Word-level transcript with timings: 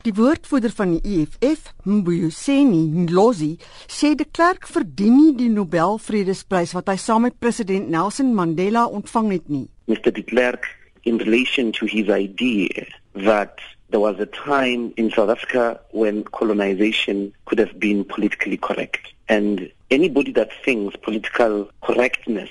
Die 0.00 0.14
woordvoerder 0.16 0.72
van 0.72 0.94
die 0.94 1.18
EFF, 1.20 1.74
Mbuyiseni 1.84 2.86
Ndlozi, 3.02 3.50
sê 3.84 4.14
de 4.16 4.24
Klerk 4.24 4.64
verdien 4.72 5.12
nie 5.12 5.34
die 5.36 5.50
Nobel 5.52 5.98
Vredesprys 6.00 6.72
wat 6.72 6.88
hy 6.88 6.94
saam 6.96 7.26
met 7.26 7.36
president 7.36 7.90
Nelson 7.92 8.30
Mandela 8.32 8.86
ontvang 8.88 9.28
het 9.34 9.50
nie. 9.52 9.66
Mr. 9.92 10.08
de 10.16 10.24
Klerk 10.24 10.70
in 11.04 11.20
relation 11.20 11.68
to 11.76 11.84
his 11.84 12.08
idea 12.08 12.86
that 13.12 13.60
there 13.90 14.00
was 14.00 14.16
a 14.24 14.30
time 14.32 14.94
in 14.96 15.12
South 15.12 15.28
Africa 15.28 15.76
when 15.92 16.24
colonization 16.32 17.34
could 17.44 17.60
have 17.60 17.76
been 17.76 18.00
politically 18.08 18.56
correct 18.56 19.12
and 19.28 19.68
anybody 19.90 20.32
that 20.32 20.48
thinks 20.64 20.96
political 21.04 21.68
correctness 21.84 22.48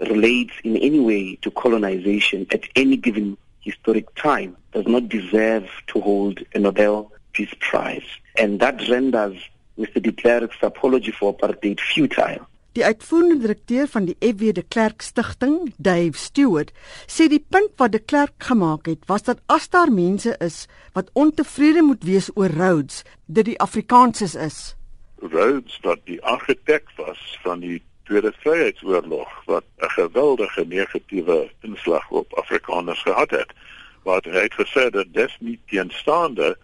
relates 0.00 0.52
in 0.64 0.76
any 0.76 1.00
way 1.00 1.38
to 1.40 1.50
colonization 1.50 2.46
at 2.52 2.68
any 2.76 3.00
given 3.00 3.38
historic 3.60 4.08
time 4.14 4.56
does 4.72 4.86
not 4.86 5.08
deserve 5.08 5.68
to 5.86 6.00
hold 6.00 6.40
a 6.54 6.58
Nobel 6.58 7.10
Peace 7.32 7.54
Prize. 7.60 8.08
And 8.36 8.60
that 8.60 8.88
renders 8.88 9.36
Mr. 9.78 10.02
de 10.02 10.12
Klerk's 10.12 10.62
apology 10.62 11.12
for 11.12 11.32
apartheid 11.32 11.80
futile. 11.80 12.46
Die 12.72 12.84
uitvoerende 12.84 13.38
direkteur 13.42 13.88
van 13.90 14.04
die 14.06 14.14
FW 14.22 14.52
de 14.54 14.62
Klerk 14.62 15.02
Stichting, 15.02 15.72
Dave 15.76 16.14
Stewart, 16.14 16.70
sê 17.10 17.26
die 17.26 17.42
punt 17.42 17.72
wat 17.82 17.90
de 17.92 17.98
Klerk 17.98 18.36
gemaak 18.46 18.86
het, 18.86 19.02
was 19.10 19.26
dat 19.26 19.40
as 19.50 19.66
daar 19.74 19.90
mense 19.90 20.36
is 20.38 20.68
wat 20.94 21.10
ontevrede 21.18 21.82
moet 21.82 22.06
wees 22.06 22.30
oor 22.38 22.54
Rhodes, 22.54 23.02
dit 23.26 23.50
die 23.50 23.58
Afrikaners 23.58 24.36
is. 24.38 24.60
Rhodes 25.18 25.80
wat 25.82 26.04
die 26.06 26.20
argitek 26.22 26.86
was 26.96 27.18
van 27.42 27.66
die 27.66 27.80
Tweede 28.10 28.32
Vryheidsoorlog 28.38 29.42
wat 29.44 29.64
'n 29.78 29.88
geweldige 29.88 30.64
negatiewe 30.66 31.50
inslag 31.60 32.10
op 32.10 32.32
Afrikaners 32.34 33.02
gehad 33.02 33.30
het. 33.30 33.52
Wat 34.02 34.24
hy 34.24 34.40
het 34.42 34.54
gesê 34.54 34.90
dat 34.90 35.06
des 35.12 35.36
nie 35.40 35.60
teenstaande 35.66 36.58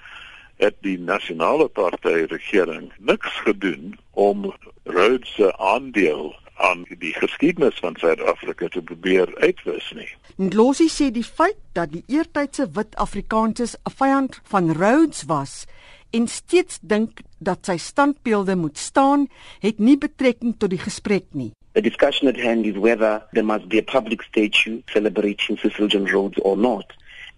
het 0.57 0.75
die 0.81 0.99
nasionale 0.99 1.69
party 1.69 2.25
regering 2.29 2.93
niks 2.99 3.31
gedoen 3.47 3.99
om 4.11 4.55
Rhodes 4.83 5.35
se 5.35 5.57
aandeel 5.57 6.35
aan 6.57 6.85
die 6.99 7.15
geskiedenis 7.15 7.79
van 7.79 7.97
Suid-Afrika 7.97 8.69
te 8.69 8.83
probeer 8.83 9.37
uitwis 9.37 9.93
nie. 9.95 10.11
Ndlosi 10.37 10.89
sê 10.89 11.11
die 11.11 11.25
feit 11.25 11.59
dat 11.73 11.93
die 11.93 12.05
eertydse 12.07 12.71
wit 12.73 12.97
Afrikaners 12.97 13.77
'n 13.77 13.95
vyand 13.97 14.41
van 14.43 14.73
Rhodes 14.73 15.23
was 15.27 15.67
en 16.11 16.29
steeds 16.29 16.79
dink 16.81 17.21
dat 17.39 17.67
sy 17.67 17.77
standbeelde 17.77 18.57
moet 18.57 18.79
staan, 18.79 19.27
het 19.61 19.79
nie 19.79 19.99
betrekking 19.99 20.57
tot 20.59 20.71
die 20.71 20.81
gesprek 20.81 21.27
nie. 21.33 21.53
The 21.73 21.85
discussion 21.85 22.29
at 22.29 22.41
hand 22.41 22.65
is 22.65 22.79
whether 22.81 23.23
there 23.33 23.45
must 23.45 23.69
be 23.69 23.79
a 23.79 23.85
public 23.85 24.23
statue 24.23 24.81
celebrating 24.87 25.59
Cecil 25.59 25.89
John 25.89 26.07
Rhodes 26.07 26.41
or 26.41 26.57
not. 26.57 26.93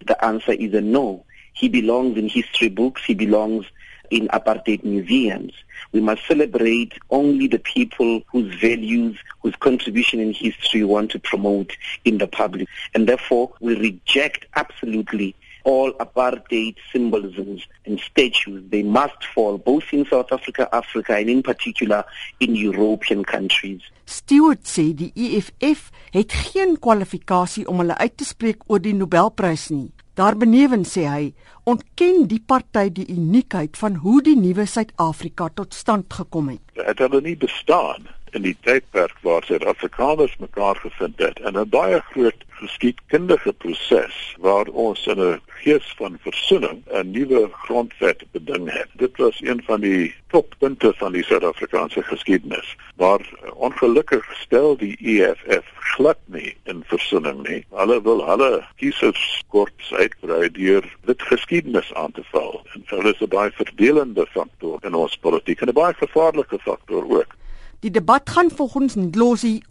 The 0.05 0.15
answer 0.23 0.53
is 0.53 0.73
a 0.73 0.81
no. 0.81 1.25
He 1.53 1.67
belongs 1.67 2.17
in 2.17 2.29
history 2.29 2.69
books, 2.69 3.03
he 3.05 3.13
belongs 3.13 3.65
in 4.09 4.27
apartheid 4.29 4.83
museums. 4.83 5.53
We 5.91 6.01
must 6.01 6.25
celebrate 6.25 6.93
only 7.09 7.47
the 7.47 7.59
people 7.59 8.21
whose 8.31 8.53
values, 8.55 9.17
whose 9.41 9.55
contribution 9.57 10.19
in 10.19 10.33
history 10.33 10.81
we 10.81 10.85
want 10.85 11.11
to 11.11 11.19
promote 11.19 11.75
in 12.05 12.17
the 12.17 12.27
public. 12.27 12.67
And 12.93 13.07
therefore, 13.07 13.51
we 13.59 13.75
reject 13.75 14.45
absolutely 14.55 15.35
all 15.69 15.93
apartheid 15.99 16.75
symbolisms 16.91 17.67
and 17.85 17.99
statues. 17.99 18.63
They 18.69 18.83
must 18.83 19.21
fall 19.33 19.57
both 19.57 19.93
in 19.93 20.05
South 20.09 20.31
Africa, 20.31 20.67
Africa, 20.71 21.15
and 21.15 21.29
in 21.29 21.43
particular 21.43 22.03
in 22.39 22.55
European 22.55 23.23
countries. 23.23 23.81
Stewart 24.09 24.65
sê 24.65 24.89
die 24.97 25.11
EFF 25.13 25.91
het 26.15 26.33
geen 26.49 26.79
kwalifikasie 26.81 27.67
om 27.69 27.83
hulle 27.83 27.97
uit 28.01 28.17
te 28.17 28.25
spreek 28.25 28.65
oor 28.65 28.81
die 28.81 28.95
Nobelprys 28.97 29.69
nie. 29.69 29.91
Daarbenewens 30.17 30.97
sê 30.97 31.05
hy, 31.07 31.27
ontken 31.69 32.25
die 32.27 32.41
party 32.41 32.89
die 32.91 33.05
uniekheid 33.13 33.77
van 33.79 34.01
hoe 34.03 34.17
die 34.25 34.35
nuwe 34.35 34.65
Suid-Afrika 34.67 35.51
tot 35.55 35.77
stand 35.77 36.09
gekom 36.11 36.49
het. 36.55 36.63
Dit 36.75 36.99
het 37.05 37.19
nie 37.23 37.37
bestaan 37.39 38.09
in 38.31 38.41
die 38.41 38.57
tydperk 38.61 39.15
waar 39.21 39.43
Suid-Afrikaners 39.43 40.37
mekaar 40.37 40.75
gevind 40.75 41.19
het 41.19 41.39
in 41.39 41.57
'n 41.57 41.69
baie 41.69 42.01
groot 42.11 42.43
geskiedkundige 42.59 43.53
proses 43.53 44.35
waar 44.39 44.67
ons 44.67 45.07
in 45.07 45.19
'n 45.19 45.41
gees 45.47 45.93
van 45.97 46.17
versoening 46.21 46.83
'n 46.91 47.11
nuwe 47.11 47.49
grondwet 47.51 48.23
beding 48.31 48.71
het. 48.71 48.89
Dit 48.93 49.17
was 49.17 49.41
een 49.41 49.61
van 49.63 49.81
die 49.81 50.15
toppunte 50.27 50.93
van 50.95 51.11
die 51.11 51.23
Suid-Afrikaanse 51.23 52.03
geskiedenis. 52.03 52.75
Maar 52.95 53.21
ongelukkig 53.53 54.25
stel 54.41 54.77
die 54.77 54.97
EFF 55.01 55.65
glad 55.75 56.17
nie 56.25 56.55
in 56.63 56.83
versoening 56.85 57.47
nie. 57.47 57.65
Hulle 57.69 58.01
wil 58.01 58.25
hulle 58.27 58.63
kiesers 58.75 59.43
kort 59.47 59.91
uitbrei 59.91 60.51
deur 60.51 60.85
dit 61.05 61.21
geskiedenis 61.21 61.93
aan 61.93 62.11
te 62.11 62.23
val. 62.31 62.65
En 62.73 62.83
hulle 62.85 63.13
is 63.13 63.21
'n 63.21 63.27
baie 63.27 63.51
verdelende 63.51 64.25
faktor 64.25 64.77
in 64.81 64.93
ons 64.93 65.17
politiek 65.17 65.61
en 65.61 65.67
'n 65.67 65.73
baie 65.73 65.93
gevaarlike 65.93 66.59
faktor 66.59 67.03
ook. 67.09 67.38
Die 67.79 67.91
debat 67.91 68.29
gaan 68.29 68.51
volgens 68.51 68.95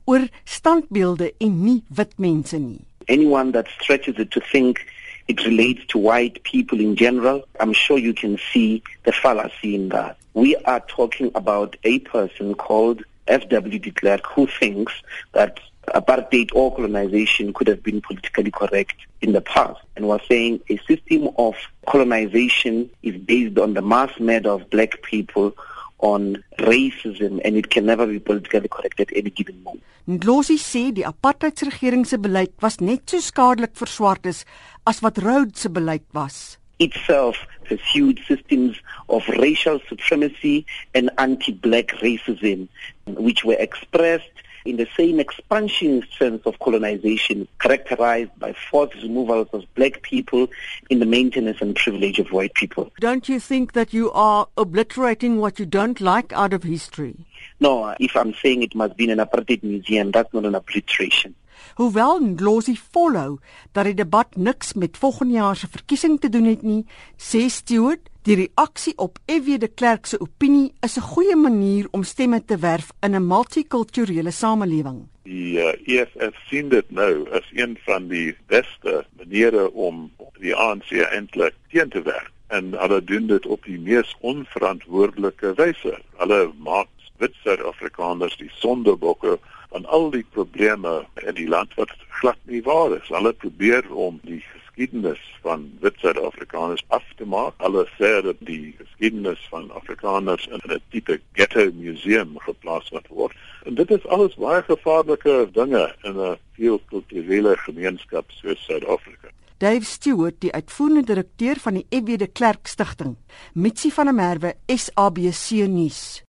oor 0.05 0.29
standbeelde 0.45 1.33
en 1.39 1.65
nie 1.65 1.83
wit 1.89 2.13
mense 2.17 2.59
nie. 2.59 2.81
Anyone 3.05 3.51
that 3.51 3.69
stretches 3.69 4.17
it 4.17 4.31
to 4.31 4.41
think 4.41 4.85
it 5.27 5.45
relates 5.45 5.85
to 5.87 5.99
white 5.99 6.41
people 6.43 6.81
in 6.81 6.95
general, 6.95 7.45
I'm 7.61 7.75
sure 7.75 7.99
you 7.99 8.15
can 8.15 8.39
see 8.39 8.83
the 9.03 9.13
fallacy 9.13 9.75
in 9.75 9.89
that. 9.89 10.17
We 10.33 10.57
are 10.65 10.81
talking 10.87 11.31
about 11.35 11.77
a 11.85 11.99
person 11.99 12.55
called 12.55 13.05
F.W. 13.27 13.79
de 13.79 13.91
Klerk 13.91 14.27
who 14.27 14.47
thinks 14.47 14.93
that 15.33 15.61
apartheid 15.95 16.51
or 16.55 16.75
colonization 16.75 17.53
could 17.53 17.67
have 17.67 17.83
been 17.83 18.01
politically 18.01 18.51
correct 18.51 18.97
in 19.21 19.33
the 19.33 19.43
past 19.43 19.81
and 19.97 20.09
was 20.09 20.21
saying 20.29 20.61
a 20.71 20.79
system 20.87 21.29
of 21.37 21.55
colonization 21.87 22.89
is 23.03 23.17
based 23.21 23.59
on 23.59 23.75
the 23.75 23.83
mass 23.83 24.19
murder 24.19 24.51
of 24.51 24.71
black 24.71 25.03
people 25.03 25.55
on 25.99 26.43
racism 26.59 27.41
and 27.45 27.57
it 27.57 27.71
can 27.71 27.87
never 27.87 28.07
be 28.07 28.19
politically 28.19 28.69
correct 28.69 29.01
at 29.01 29.13
any 29.15 29.31
given 29.31 29.63
moment. 29.63 29.83
Ndlosi 30.09 30.57
sê 30.57 30.89
die 30.95 31.05
apartheidsregering 31.05 32.07
se 32.07 32.17
beleid 32.17 32.55
was 32.63 32.81
net 32.81 33.11
so 33.11 33.21
skadelik 33.21 33.75
vir 33.77 33.91
swartes 33.93 34.45
as 34.87 35.03
wat 35.05 35.19
Rhodes 35.21 35.67
se 35.67 35.69
beleid 35.69 36.07
was. 36.15 36.57
Itself 36.79 37.37
pursued 37.69 38.21
systems 38.27 38.79
of 39.09 39.29
racial 39.29 39.81
supremacy 39.89 40.65
and 40.95 41.11
anti-black 41.19 41.93
racism 42.01 42.69
which 43.07 43.45
were 43.45 43.59
expressed 43.59 44.45
in 44.65 44.77
the 44.77 44.89
same 44.97 45.21
expansionist 45.21 46.17
sense 46.19 46.43
of 46.45 46.59
colonization 46.59 47.47
characterized 47.61 48.31
by 48.39 48.55
forced 48.71 48.95
removals 49.03 49.49
of 49.53 49.65
black 49.75 50.03
people 50.03 50.49
in 50.91 50.99
the 50.99 51.07
maintenance 51.07 51.61
and 51.61 51.77
privilege 51.77 52.19
of 52.19 52.33
white 52.33 52.55
people. 52.55 52.91
Don't 53.01 53.29
you 53.29 53.41
think 53.41 53.73
that 53.73 53.93
you 53.93 54.11
are 54.13 54.49
obliterating 54.57 55.39
what 55.39 55.59
you 55.59 55.67
don't 55.67 56.01
like 56.01 56.33
out 56.33 56.53
of 56.53 56.63
history? 56.63 57.15
No, 57.61 57.95
if 57.99 58.17
I'm 58.17 58.35
saying 58.35 58.63
it 58.63 58.75
must 58.75 58.97
be 58.97 59.05
in 59.05 59.11
an 59.11 59.19
apartheid 59.19 59.63
museum, 59.63 60.11
that's 60.11 60.33
not 60.33 60.45
an 60.45 60.55
obliteration. 60.55 61.35
Hoewel 61.75 62.19
Ndlozi 62.21 62.75
volhou 62.91 63.39
dat 63.73 63.85
die 63.87 63.95
debat 63.95 64.37
niks 64.37 64.73
met 64.73 64.99
volgende 64.99 65.35
jaar 65.35 65.57
se 65.57 65.69
verkiesing 65.71 66.21
te 66.21 66.29
doen 66.29 66.45
het 66.45 66.63
nie, 66.63 66.85
sê 67.17 67.47
Stewart 67.51 68.11
Die 68.29 68.37
reaksie 68.37 68.93
op 69.01 69.17
FW 69.25 69.57
de 69.57 69.69
Klerk 69.73 70.07
se 70.07 70.19
opinie 70.21 70.73
is 70.85 70.97
'n 70.99 71.07
goeie 71.13 71.37
manier 71.37 71.87
om 71.91 72.03
stemme 72.03 72.45
te 72.45 72.59
werf 72.59 72.89
in 73.01 73.15
'n 73.15 73.27
multikulturele 73.27 74.31
samelewing. 74.31 74.99
Die 75.23 75.57
uh, 75.57 75.73
EFF 75.95 76.35
sien 76.49 76.69
dit 76.69 76.91
nou 76.91 77.31
as 77.31 77.47
een 77.53 77.79
van 77.87 78.09
die 78.09 78.37
beste 78.47 79.07
maniere 79.17 79.73
om 79.73 80.13
die 80.41 80.55
ANC 80.55 80.91
eintlik 80.93 81.55
teen 81.71 81.89
te 81.89 82.03
werk 82.03 82.31
en 82.47 82.73
hulle 82.73 83.05
doen 83.05 83.27
dit 83.27 83.47
op 83.47 83.65
die 83.65 83.79
mees 83.79 84.17
onverantwoordelike 84.21 85.55
wyse. 85.55 85.99
Hulle 86.17 86.53
maak 86.59 86.89
wit 87.17 87.35
Suid-Afrikaners 87.43 88.37
die 88.37 88.51
sondebokke 88.53 89.39
van 89.71 89.87
al 89.87 90.11
die 90.11 90.27
probleme 90.31 91.07
in 91.27 91.35
die 91.35 91.49
land 91.49 91.75
wat 91.75 91.97
glad 92.21 92.39
nie 92.43 92.63
waar 92.63 92.93
is. 92.93 93.09
Hulle 93.09 93.33
probeer 93.33 93.95
om 93.95 94.21
die 94.23 94.45
geskiedenis 94.79 95.39
van 95.43 95.71
wit 95.81 95.95
Suid-Afrikaners 95.99 96.85
af 96.89 97.03
te 97.17 97.25
maak. 97.27 97.55
Hulle 97.59 97.85
sê 97.99 98.23
dat 98.23 98.37
die 98.39 98.75
geskiedenis 98.79 99.41
van 99.51 99.71
Afrikaners 99.75 100.47
in 100.47 100.61
'n 100.71 100.81
tipe 100.91 101.21
ghetto 101.33 101.71
museum 101.75 102.39
geplaas 102.39 102.91
word. 103.09 103.35
En 103.65 103.75
dit 103.75 103.91
is 103.91 104.07
alles 104.07 104.35
baie 104.35 104.63
gevaarlike 104.63 105.49
dinge 105.53 105.95
in 106.03 106.17
'n 106.17 106.37
veelkulturele 106.53 107.57
gemeenskap 107.57 108.31
soos 108.31 108.65
Suid-Afrika. 108.65 109.29
Dave 109.59 109.85
Stewart, 109.85 110.41
die 110.41 110.53
uitvoerende 110.53 111.05
direkteur 111.05 111.57
van 111.57 111.75
die 111.75 111.87
FW 111.91 112.17
de 112.17 112.27
Klerk 112.27 112.67
Stichting, 112.67 113.17
Mitsi 113.55 113.91
van 113.91 114.05
der 114.05 114.15
Merwe, 114.15 114.55
SABC 114.67 115.67
nuus. 115.67 116.23